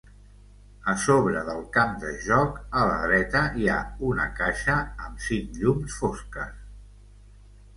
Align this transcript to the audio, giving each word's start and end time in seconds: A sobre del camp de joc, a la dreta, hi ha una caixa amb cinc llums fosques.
A 0.91 0.93
sobre 1.01 1.41
del 1.49 1.59
camp 1.75 1.91
de 2.05 2.13
joc, 2.29 2.57
a 2.81 2.85
la 2.91 2.95
dreta, 3.03 3.43
hi 3.59 3.69
ha 3.75 3.77
una 4.09 4.25
caixa 4.41 4.79
amb 5.09 5.23
cinc 5.27 5.61
llums 5.63 5.99
fosques. 6.01 6.61